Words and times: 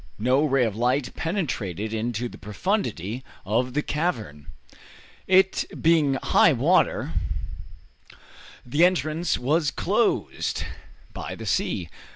No 0.17 0.43
ray 0.43 0.65
of 0.65 0.75
light 0.75 1.13
penetrated 1.15 1.93
into 1.93 2.27
the 2.27 2.39
profundity 2.39 3.23
of 3.45 3.75
the 3.75 3.83
cavern. 3.83 4.47
It 5.27 5.65
being 5.79 6.15
high 6.15 6.53
water, 6.53 7.13
the 8.65 8.83
entrance 8.83 9.37
was 9.37 9.69
closed 9.69 10.63
by 11.13 11.35
the 11.35 11.45
sea. 11.45 11.87